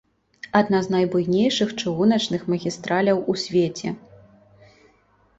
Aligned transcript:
Адна 0.59 0.77
з 0.85 0.93
найбуйнейшых 0.93 1.73
чыгуначных 1.81 2.41
магістраляў 2.53 3.17
у 3.33 3.35
свеце. 3.43 3.93